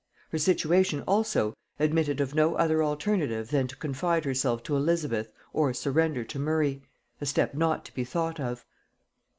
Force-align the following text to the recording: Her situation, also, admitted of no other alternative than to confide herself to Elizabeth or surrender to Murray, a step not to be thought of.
Her 0.31 0.39
situation, 0.39 1.01
also, 1.01 1.53
admitted 1.79 2.19
of 2.19 2.33
no 2.33 2.55
other 2.55 2.81
alternative 2.83 3.49
than 3.51 3.67
to 3.67 3.75
confide 3.75 4.25
herself 4.25 4.63
to 4.63 4.75
Elizabeth 4.75 5.31
or 5.53 5.75
surrender 5.75 6.23
to 6.23 6.39
Murray, 6.39 6.81
a 7.21 7.25
step 7.27 7.53
not 7.53 7.85
to 7.85 7.93
be 7.93 8.03
thought 8.03 8.39
of. 8.39 8.65